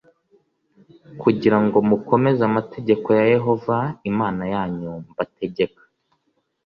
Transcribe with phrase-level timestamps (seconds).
[1.21, 3.77] kugira ngo mukomeze amategeko ya Yehova
[4.11, 5.81] Imana yanyu mbategeka.“